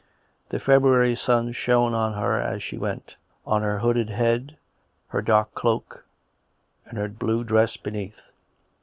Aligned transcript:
The 0.49 0.59
February 0.59 1.15
sun 1.15 1.51
shone 1.51 1.93
on 1.93 2.13
her 2.13 2.41
as 2.41 2.63
she 2.63 2.75
went, 2.75 3.15
on 3.45 3.61
her 3.61 3.77
hooded 3.77 4.09
head, 4.09 4.57
her 5.09 5.21
dark 5.21 5.53
cloak 5.53 6.03
and 6.87 6.97
her 6.97 7.07
blue 7.07 7.43
dress 7.43 7.77
beneath. 7.77 8.19